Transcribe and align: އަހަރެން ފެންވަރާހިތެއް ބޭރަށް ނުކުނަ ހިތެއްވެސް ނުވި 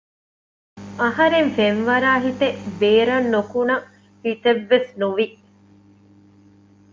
އަހަރެން 1.01 1.49
ފެންވަރާހިތެއް 1.57 2.59
ބޭރަށް 2.79 3.29
ނުކުނަ 3.33 3.75
ހިތެއްވެސް 4.23 4.89
ނުވި 4.99 5.27